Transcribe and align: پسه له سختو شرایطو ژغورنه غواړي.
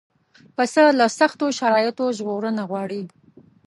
پسه 0.55 0.83
له 0.99 1.05
سختو 1.19 1.45
شرایطو 1.59 2.05
ژغورنه 2.17 2.63
غواړي. 2.69 3.01